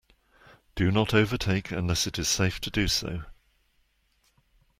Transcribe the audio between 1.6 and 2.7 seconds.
unless it is safe